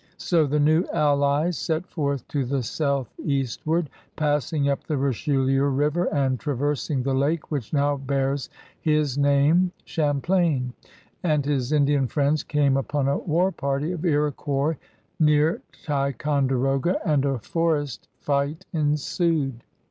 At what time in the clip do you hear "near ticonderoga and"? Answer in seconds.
15.19-17.23